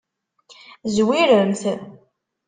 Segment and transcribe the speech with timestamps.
[0.95, 1.63] Zwiremt.